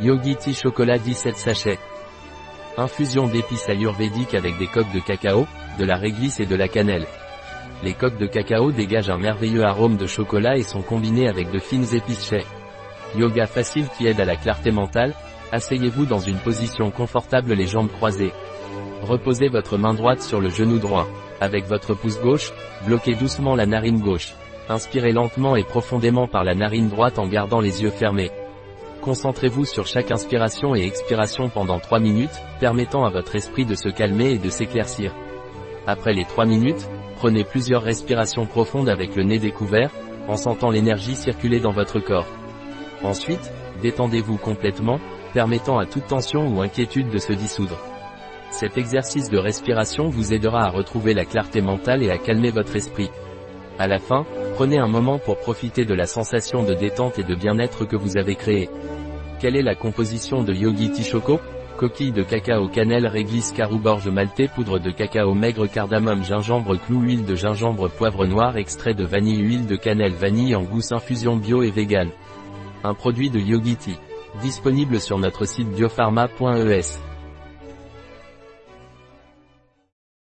[0.00, 1.78] Yogi Tea Chocolat 17 sachets.
[2.76, 5.46] Infusion d'épices ayurvédiques avec des coques de cacao,
[5.78, 7.06] de la réglisse et de la cannelle.
[7.84, 11.60] Les coques de cacao dégagent un merveilleux arôme de chocolat et sont combinées avec de
[11.60, 12.34] fines épices.
[13.16, 15.14] Yoga facile qui aide à la clarté mentale,
[15.52, 18.32] asseyez-vous dans une position confortable les jambes croisées.
[19.02, 21.06] Reposez votre main droite sur le genou droit.
[21.40, 22.52] Avec votre pouce gauche,
[22.84, 24.34] bloquez doucement la narine gauche.
[24.68, 28.32] Inspirez lentement et profondément par la narine droite en gardant les yeux fermés.
[29.04, 33.90] Concentrez-vous sur chaque inspiration et expiration pendant 3 minutes, permettant à votre esprit de se
[33.90, 35.14] calmer et de s'éclaircir.
[35.86, 39.90] Après les 3 minutes, prenez plusieurs respirations profondes avec le nez découvert,
[40.26, 42.26] en sentant l'énergie circuler dans votre corps.
[43.02, 44.98] Ensuite, détendez-vous complètement,
[45.34, 47.78] permettant à toute tension ou inquiétude de se dissoudre.
[48.50, 52.74] Cet exercice de respiration vous aidera à retrouver la clarté mentale et à calmer votre
[52.74, 53.10] esprit.
[53.78, 57.34] À la fin, prenez un moment pour profiter de la sensation de détente et de
[57.34, 58.70] bien-être que vous avez créée.
[59.40, 61.40] Quelle est la composition de Yogi Tea Choco
[61.76, 67.24] Coquille de cacao cannelle réglisse carouborge maltais poudre de cacao maigre cardamome gingembre clou huile
[67.24, 71.64] de gingembre poivre noir extrait de vanille huile de cannelle vanille en gousse infusion bio
[71.64, 72.10] et vegan.
[72.84, 73.98] Un produit de Yogi Tea.
[74.40, 77.00] Disponible sur notre site biopharma.es.